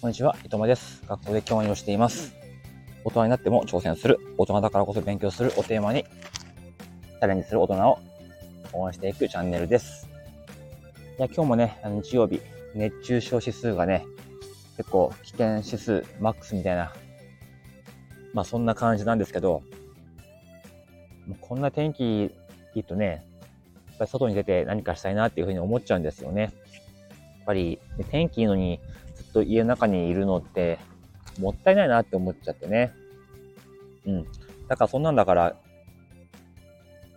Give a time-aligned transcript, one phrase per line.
[0.00, 1.02] こんにちは、いとまです。
[1.06, 2.34] 学校で教員をしています。
[3.04, 7.98] 大人になっても挑戦する、大人だからこそ勉強するをテーマに、チャレンジする大人を
[8.72, 10.08] 応援していくチャンネルです。
[11.18, 12.40] いや、今日もね、日曜日、
[12.74, 14.06] 熱中症指数がね、
[14.78, 16.94] 結構危険指数、マックスみたいな、
[18.32, 19.62] まあそんな感じなんですけど、
[21.42, 22.24] こんな天気
[22.74, 23.16] いいとね、や
[23.96, 26.40] っぱり外に出て何かしたいなっていうふうに思っちゃうんですよね。
[26.40, 26.52] やっ
[27.44, 27.78] ぱり、
[28.10, 28.80] 天気いいのに
[29.30, 30.78] っと家の中にいるのって
[31.38, 32.92] もったいないなって思っちゃってね。
[34.06, 34.24] うん。
[34.68, 35.56] だからそんなんだから、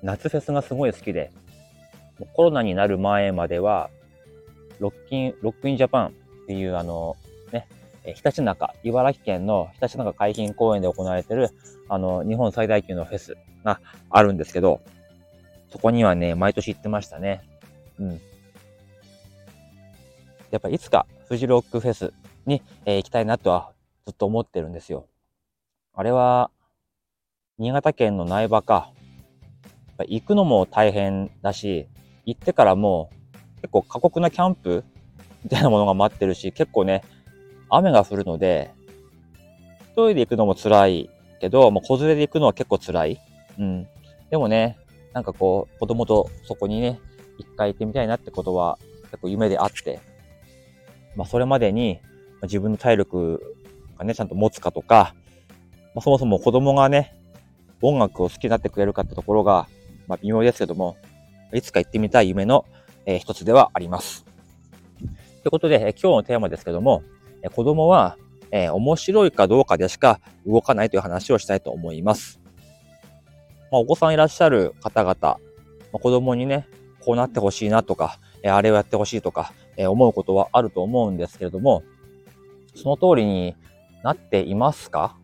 [0.01, 1.31] 夏フェスがすごい好きで、
[2.33, 3.89] コロナになる前までは、
[4.79, 6.11] ロッキン、ロックインジャパンっ
[6.47, 7.15] ていうあの、
[7.51, 7.67] ね、
[8.15, 11.49] ひたちなか、茨城県のひたちなか海浜公園で行われてる、
[11.89, 14.81] あの、日本最大級のフェスがあるんですけど、
[15.71, 17.41] そこにはね、毎年行ってましたね。
[17.99, 18.21] うん。
[20.51, 22.13] やっぱいつかフジロックフェス
[22.45, 23.71] に、えー行きたいなとは
[24.05, 25.07] ずっと思ってるんですよ。
[25.95, 26.51] あれは、
[27.57, 28.91] 新潟県の苗場か。
[30.07, 31.87] 行くのも大変だし、
[32.27, 33.09] 行ってからも
[33.57, 34.83] う結構過酷なキャンプ
[35.43, 37.03] みたいなものが待ってるし、結構ね、
[37.67, 38.69] 雨が降るので、
[39.85, 41.09] 一人で行くのも辛い
[41.41, 43.19] けど、もう子連れで行くのは結構辛い。
[43.57, 43.87] うん。
[44.29, 44.77] でもね、
[45.13, 46.99] なんかこう、子供とそこにね、
[47.39, 49.99] 一回行ってみたいなってことは結構夢であって、
[51.15, 51.99] まあそれまでに
[52.43, 53.55] 自分の体力
[53.97, 55.15] がね、ちゃんと持つかとか、
[55.95, 57.15] まあそもそも子供がね、
[57.81, 59.67] 音楽を好きになってくれるかってところが、
[60.07, 60.97] まあ微妙ですけども、
[61.53, 62.65] いつか行ってみたい夢の、
[63.05, 64.25] えー一つではあります。
[65.43, 67.03] ということで、えー今日のテーマですけども、
[67.41, 68.17] えー子供は、
[68.51, 72.39] えー面白いかどうかでしか動かないという話をしたいと思います。
[73.71, 75.37] まあ、お子さんいらっしゃる方々、ま
[75.95, 76.67] あ、子供にね、
[77.03, 81.83] こうなってほしいなとか、えーあれをやってほしいとか、え思うことはあると思うんですけれども、
[82.75, 83.55] その通りに
[84.03, 85.15] なっていますか？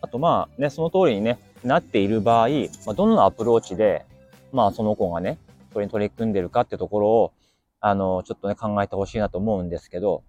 [0.00, 2.48] あとまあね、その通りにね、なっている場合、
[2.84, 4.04] まあ、どんなアプローチで、
[4.52, 5.38] まあその子がね、
[5.72, 7.32] それに取り組んでるかってところを、
[7.80, 10.22] あの、ちょっとね、考えてほしいなと思うんですけど、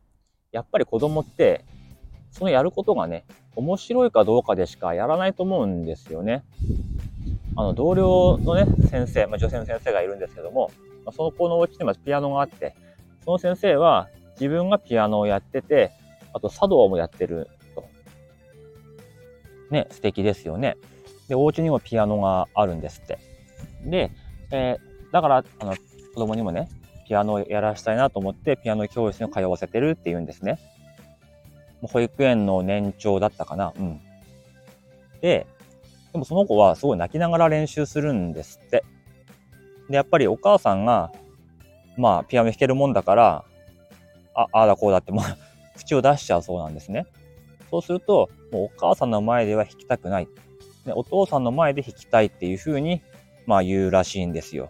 [0.51, 1.65] やっぱり子供って、
[2.31, 3.25] そのやることがね、
[3.55, 6.43] 面白いかどうかでしかやらないと思うんですよね。
[7.55, 10.71] あの、同僚のね、先生、まあ女性の先生がいるんですけども、
[11.05, 12.75] まあ、その子のうちにもピアノがあって、
[13.23, 15.91] その先生は自分がピアノをやってて、
[16.33, 17.85] あと茶道もやってると。
[19.71, 20.77] ね、素敵ですよね。
[21.27, 23.19] で、お家にもピアノがあるんですって。
[23.83, 24.11] で、
[24.51, 25.75] えーだから、あの、
[26.13, 26.67] 子供にもね、
[27.07, 30.59] ピアノをやらしたいなと思って、ピアノ教室に通わせてるって言うんですね。
[31.79, 33.71] もう保育園の年長だったかな。
[33.79, 34.01] うん。
[35.21, 35.47] で、
[36.15, 38.85] でもその子はすごい泣きながら練習するんですって。
[39.89, 41.11] で、やっぱりお母さんが、
[41.97, 43.43] まあ、ピアノ弾けるもんだから、
[44.33, 45.37] あ、ああだこうだって、まあ、
[45.75, 47.05] 口を出しちゃうそうなんですね。
[47.69, 50.29] そうすると、もうお母さんの前では弾きたくない。
[50.85, 53.01] でお父さんの前で弾きたいっていうふうに、
[53.45, 54.69] まあ言うらしいんですよ。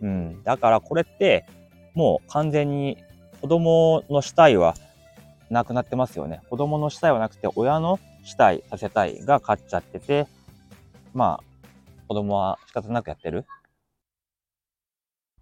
[0.00, 0.42] うん。
[0.44, 1.44] だからこれって、
[1.92, 2.96] もう完全に
[3.42, 4.74] 子供の主体は
[5.50, 6.40] なくなってますよね。
[6.48, 10.26] 子供の主体はなくて、親の主体させたいが勝っちゃってて、
[11.14, 11.66] まあ、
[12.08, 13.46] 子供は仕方なくやってる？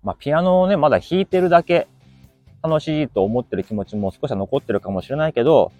[0.02, 1.88] まあ、ピアノをね、まだ弾いてるだけ
[2.62, 5.72] 楽しいと思ってる気持ちも少しは残ってるかもしれないけど、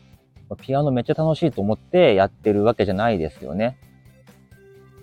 [0.63, 3.79] ピアノめっちゃ楽しいと思ってやってるわけじゃないですよね。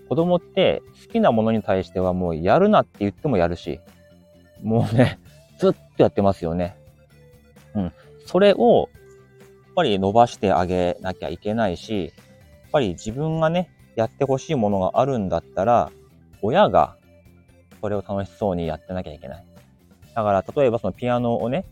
[0.10, 3.80] 子供って好きなものに対してはもうやるなって言ってもやるし、
[4.64, 5.20] もうね、
[5.60, 6.76] ずっとやってますよね。
[7.74, 7.94] うん。
[8.26, 8.90] それを、
[9.40, 12.10] やっぱり伸ばしてあげなきゃいけないし、や
[12.68, 15.92] っぱり自分がね、やってほしいものがあるんだったら、
[16.42, 16.98] 親が
[17.82, 19.46] それを楽しそうにやってなきゃいけない。
[20.16, 21.66] だから、例えばそのピアノをね、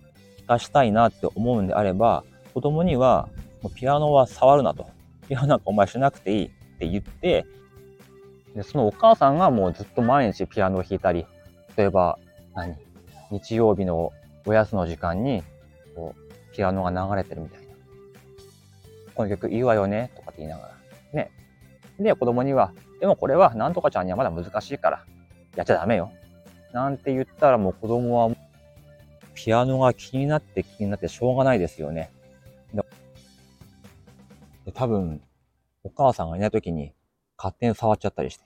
[0.47, 2.23] 弾かしたいなって思うんであれば、
[2.53, 3.29] 子供には、
[3.61, 4.85] もうピアノは触るなと。
[5.27, 7.45] ピアノなんかお前しなくていいって言って、
[8.55, 11.25] で、そのお母さんがもうずっと毎日ピアノを弾いたり、
[11.75, 12.19] 例えば、
[12.53, 12.75] 何
[13.31, 14.11] 日曜日の
[14.45, 15.43] おやつの時間に、
[15.95, 17.73] こう、ピアノが流れてるみたいな。
[19.15, 20.73] この曲いいわよねとかって言いながら。
[21.13, 21.31] ね。
[22.03, 25.05] で、子供には、でもこれはなんとかちゃんにはまだ難しいから、
[25.55, 26.11] やっちゃダメよ。
[26.71, 28.35] なんて言ったらもう子供は、
[29.33, 32.11] ピアノが気になって気になってしょうがないですよね。
[34.65, 35.21] で多分、
[35.83, 36.93] お母さんがいない時に
[37.37, 38.45] 勝手に触っちゃったりして。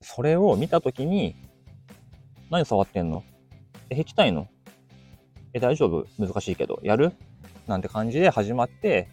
[0.00, 1.36] それを見た時に、
[2.50, 3.22] 何触ってんの？
[3.90, 4.48] え、弾きたいの？
[5.52, 6.06] え、大丈夫？
[6.18, 6.80] 難しいけど。
[6.82, 7.12] やる？
[7.66, 9.08] なんて感じで始まって、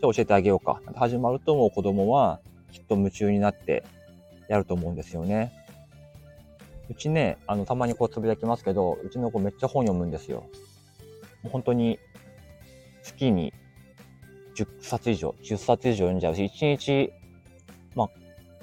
[0.00, 0.80] じゃあ教えてあげようか。
[0.96, 2.40] 始まるともう子供は
[2.72, 3.84] きっと夢中になって
[4.48, 5.52] やると思うんですよね。
[6.90, 10.44] うちね、あの、たまにこうつぶやきますけど、うちの子めっちゃ本読むんですよ。
[11.50, 11.98] 本当に
[13.02, 13.52] 月に
[14.54, 17.12] 10冊以上、10冊以上読んじゃうし、1日、
[17.94, 18.10] まあ、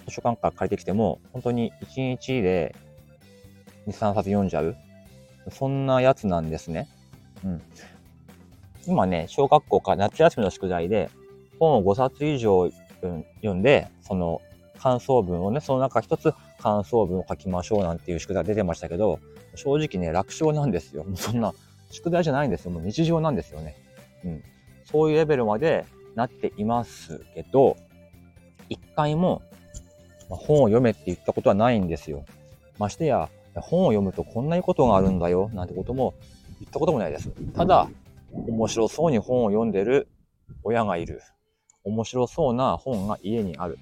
[0.06, 2.76] 図書館から借りてきても、本当に1日で
[3.88, 4.76] 2、3冊読んじゃう。
[5.50, 6.88] そんなやつなんですね。
[7.44, 7.62] うん。
[8.86, 11.10] 今ね、小学校から夏休みの宿題で、
[11.60, 12.70] 本を5冊以上
[13.02, 14.42] 読んで、その
[14.80, 19.20] 感想文をね、その中一つ感想文を書きましょうなんていう宿題出てましたけど、
[19.56, 21.04] 正直ね、楽勝なんですよ。
[21.04, 21.54] も うそんな、
[21.92, 22.72] 宿題じゃないんですよ。
[22.72, 23.76] もう日常なんですよね。
[24.24, 24.44] うん。
[24.86, 25.86] そういうレベルまで
[26.16, 27.78] なっていますけど、
[28.70, 29.42] 一回も、
[30.30, 32.24] 本を読めって言ったことはないんですよ。
[32.78, 36.14] ましてや、本を読むとこんなことがあるんだよ、なんてことも
[36.60, 37.30] 言ったこともないです。
[37.56, 37.90] ただ、
[38.32, 40.08] 面白そうに本を読んでる
[40.64, 41.22] 親がいる。
[41.90, 43.78] 面白そうな本が家にある。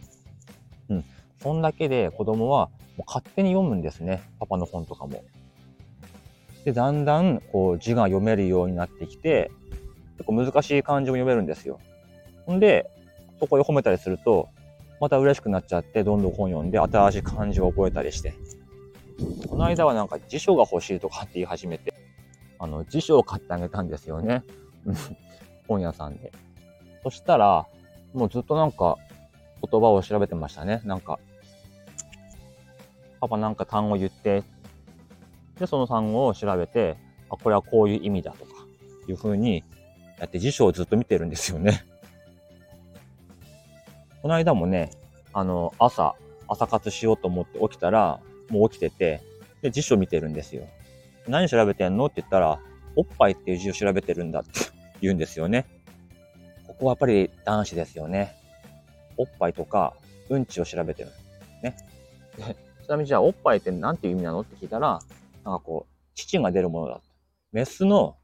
[0.90, 1.06] うん。
[1.42, 4.22] そんだけで子供はもう勝手に読むんですね。
[4.40, 5.24] パパの本とかも。
[6.66, 9.52] で、だんだんこう字が読めるようになってきて、
[10.18, 11.80] 結構難しい漢字も読めるんですよ。
[12.46, 12.90] ほんで、
[13.40, 14.50] そこで褒めたりすると、
[15.00, 18.34] また嬉しくなっちゃって、どんどん本読んで新しい漢字を覚えたりして。
[19.48, 21.94] この間はなんか辞書が欲しいとかって言い始めて、
[22.60, 24.44] あの、辞書を買ってあげたんですよね。
[25.68, 26.32] 本屋さんで。
[27.04, 27.68] そしたら、
[28.14, 28.98] もうずっとなんか
[29.62, 30.82] 言葉を調べてましたね。
[30.86, 31.20] なんか、
[33.20, 34.44] パパなんか単語言って、
[35.60, 36.98] で、その単語を調べて、
[37.30, 38.52] あ、これはこういう意味だとか、
[39.08, 39.64] いう風に
[40.20, 41.86] やって辞書をずっと見てるんですよね。
[44.22, 44.92] この間もね、
[45.34, 46.16] あの、朝、
[46.48, 48.20] 朝活しようと思って起きたら、
[48.50, 49.22] もう起きてて、
[49.62, 50.68] で、辞書見てるんですよ。
[51.28, 52.06] 何調べてんの？
[52.06, 52.60] って言ったら、
[52.96, 54.52] おっぱいっていう字を調べてるんだって
[55.02, 55.66] 言うんですよね。
[56.78, 58.36] ここはやっぱり男子ですよね。
[59.18, 59.94] おっぱいとか、
[60.30, 61.10] うんちを調べてる。
[61.64, 61.76] ね。
[62.86, 65.00] ちなみにじゃあ、おっぱいって何ていう意味なのって聞いたら、
[65.44, 67.02] なんかこう、乳が出るものだ。
[67.52, 68.18] メスの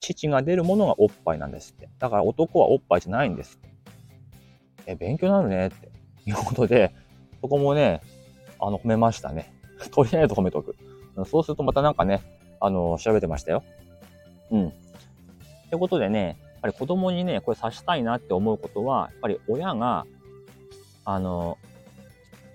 [0.00, 1.88] 乳が出るものがおっぱいなんですって。
[1.98, 4.92] だから男はおっぱいじゃないんですって。
[4.92, 5.90] え、勉強になるねって。
[6.26, 6.94] いうことで、
[7.40, 8.00] そこもね、
[8.58, 9.52] あの、褒めましたね。
[9.92, 10.76] とりあえず褒めとく。
[11.26, 12.22] そうするとまたなんかね、
[12.60, 13.62] あの、調べてましたよ。
[14.50, 14.68] うん。
[14.68, 14.72] っ
[15.70, 20.06] てことでね、ぱり子供にね、これさしたいなって思うことは、やっぱり親が、
[21.04, 21.58] あの、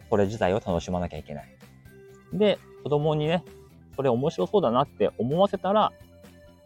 [0.10, 1.48] これ自体を楽しまなきゃいけない。
[2.34, 3.44] で、子供にね、
[3.96, 5.92] それ面白そうだなって思わせたら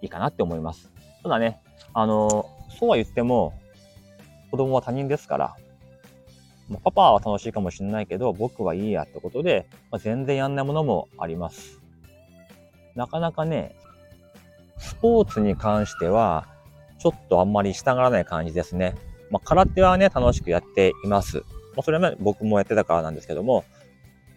[0.02, 0.92] いいかなって思います。
[1.24, 1.62] ただね、
[1.94, 2.50] あの、
[2.80, 3.54] そうは言っても、
[4.52, 5.56] 子供は他人ですから、
[6.70, 11.82] まあ、パパは楽しいかもしれないけど、僕はいいやってことで、まあ、全然やんないものもあります。
[12.96, 13.76] なかなかね、
[14.78, 16.48] スポーツに関しては、
[17.00, 18.96] ちょっとあんまり従わない感じですね。
[19.32, 21.38] まあ、空手はね、楽しくやっています。
[21.38, 21.44] ま
[21.80, 23.64] あ、それは、ね、僕もやってたからなんですけども、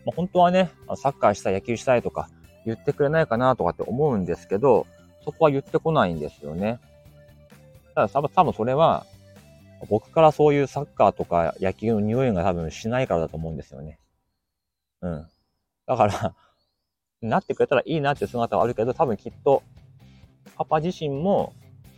[0.04, 2.28] まあ、本当はね、サッカーしたい、野球したいとか
[2.64, 4.86] 言ってくれないかなとかって思うんですけど、
[5.24, 6.80] そこは言ってこないんですよね。
[7.94, 9.06] ただ多分、多分それは、
[9.88, 13.98] 僕からそういうサッカーとか野球の匂いが多分しないからだと思うんですよね。
[15.00, 15.26] うん。
[15.86, 16.34] だから
[17.20, 19.62] なってくれたらいいなっていう姿はあるけど、多分きっと、
[20.56, 21.52] パパ自身も、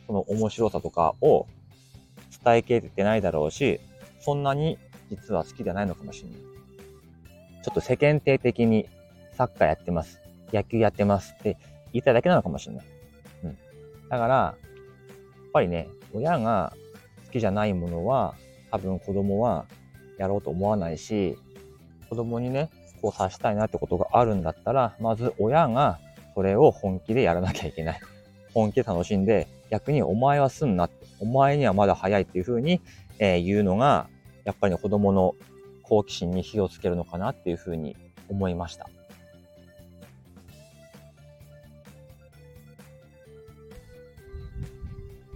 [0.07, 1.47] その面白さとかを
[2.45, 3.81] 伝えきれてないだろうし、
[4.21, 4.79] そんなに
[5.11, 6.39] 実は好きじゃないのかもしれない。
[7.63, 8.89] ちょっと世間体的に
[9.33, 10.21] サッカーやってます。
[10.53, 11.57] 野球やってますって
[11.93, 12.87] 言いたいだけなのかもしれない。
[13.45, 13.59] うん。
[14.09, 16.73] だから、やっぱりね、親が
[17.27, 18.35] 好きじゃないものは、
[18.71, 19.67] 多分子供は
[20.19, 21.37] やろうと思わないし、
[22.09, 22.71] 子供にね、
[23.01, 25.99] こうさしたいなってことがあるんだったら、まず親が
[26.35, 28.01] それを本気でやらなきゃいけない。
[28.53, 30.89] 本気で楽しんで、逆にお前はすんな、
[31.19, 32.81] お前にはまだ早いっていうふうに、
[33.19, 34.07] えー、言うのが、
[34.45, 35.35] やっぱり、ね、子供の
[35.83, 37.97] 好奇心に火をつけるのかなっていうふうに
[38.29, 38.89] 思いました。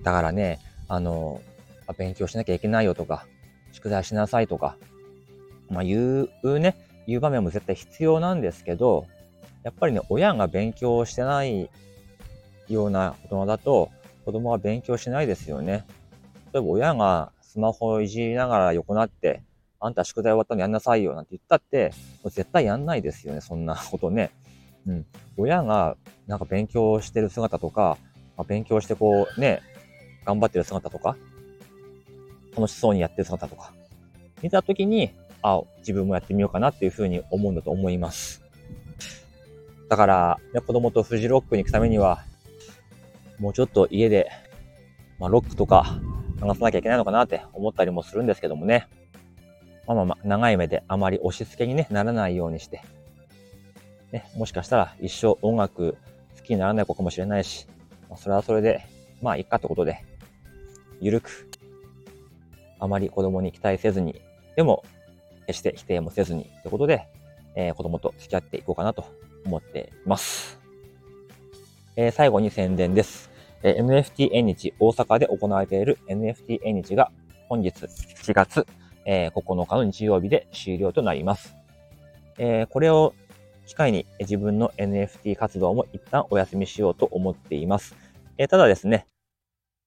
[0.05, 1.41] だからね、あの、
[1.97, 3.27] 勉強しなきゃいけないよとか、
[3.73, 4.77] 宿題しなさいとか、
[5.69, 6.77] まあ言うね、
[7.09, 9.09] 言う場面も絶対必要なんですけど、
[9.65, 11.69] やっぱりね、親が勉強してない
[12.69, 13.91] ような大人だと、
[14.29, 15.87] 子供は勉強しないですよね。
[16.53, 19.43] 例えば親がスマホをいじりながら横なって、
[19.81, 24.31] あんた宿題終わったのやんなさいよなんて言ったって、もう絶対やんないですよね、そんなことね。
[24.87, 25.07] うん。
[25.39, 27.97] 親がなんか勉強してる姿とか、
[28.37, 29.63] まあ、勉強してこうね、
[30.27, 31.17] 頑張ってる姿とか、
[32.55, 33.73] 楽しそうにやってる姿とか、
[34.43, 38.45] 見たときに、あ、自分もやってみようかなっていうふうに思うんだと思います。
[39.89, 42.28] だから、ね、子供とフジロックに行くためには、
[43.39, 44.31] もうちょっと家で、
[45.19, 46.01] まあ、ロックとか
[46.41, 48.89] 話さなきゃいけないのかなって思ったりもするんですけどもね。
[49.87, 52.83] まあまあまあ、長い目であまり押し付けに、ね、ならないようにして、
[54.13, 55.97] ね、もしかしたら一生音楽
[56.37, 57.67] 好きにならない子かもしれないし、
[58.09, 58.85] まあ、それはそれで、
[59.23, 60.05] まあ、いっかってことで、
[61.01, 61.49] ゆるく、
[62.79, 64.21] あまり子供に期待せずに、
[64.57, 64.85] でも、
[65.47, 67.07] 決して否定もせずに、ということで、
[67.55, 69.07] えー、子供と付き合っていこうかなと
[69.45, 70.59] 思っています。
[71.97, 73.28] えー、最後に宣伝です。
[73.63, 77.11] NFT 縁日大阪で行われている NFT 縁日が
[77.49, 78.67] 本日7月、
[79.05, 81.57] えー、9日の日曜日で終了となります。
[82.39, 83.15] えー、これを
[83.67, 87.97] 機会に自分の NFT 活動も一旦お休みしようと思っています。
[88.37, 89.07] えー、ただですね、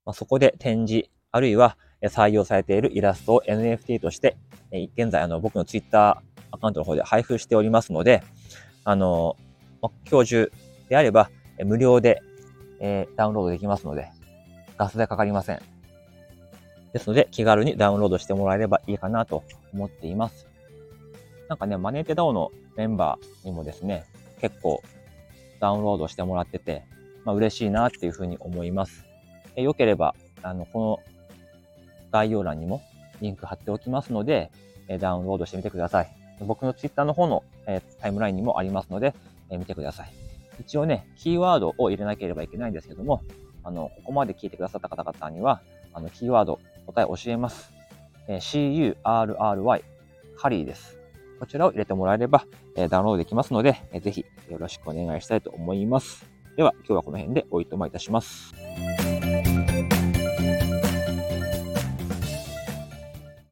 [0.05, 4.35] まあ、そこで展示、あるいは採用されているイラストを NFT として、
[4.71, 8.23] え現在あの僕の Twitter アカウントの方で配布しておりますので、
[8.83, 9.37] あの、
[9.81, 10.51] まあ、今日中
[10.89, 11.29] であれば
[11.63, 12.21] 無料で、
[12.81, 14.09] えー、ダウンロードできますので、
[14.77, 15.61] ガス代かかりません。
[16.91, 20.47] ですので、気軽にダウンロードしてもらえればいいかなと思っています。
[21.47, 24.03] なんかね、マネーテダオのメンバーにもですね、
[24.41, 24.81] 結構
[25.59, 26.83] ダウンロードしてもらってて、
[27.23, 29.05] まあ、嬉しいなっていうふうに思います。
[29.55, 30.99] えよければ、あの、この
[32.11, 32.81] 概要欄にも
[33.21, 34.51] リンク貼っておきますので、
[34.87, 36.09] えダウンロードしてみてください。
[36.39, 39.13] 僕のツイッターの方の、えタイムラインにもありますので、
[39.49, 40.20] え見てください。
[40.61, 43.21] 一応ね、キーワードを入れなければいけないんですけども、
[43.63, 45.61] あの、ここまで聞いてくださった方々には、
[45.93, 47.73] あの、キーワード、答え教えます。
[48.27, 49.83] え CURRY、
[50.37, 50.97] カリーです。
[51.39, 56.25] こちらを入れてもらえれば、えダウンロードできますので、えぜひよろしくお願いしたいと思います。
[56.55, 58.53] では、今日はこの辺でおいとまいたします。